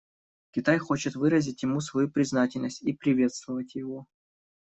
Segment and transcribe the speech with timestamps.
[0.49, 4.07] Китай хочет выразить ему свою признательность и приветствовать его.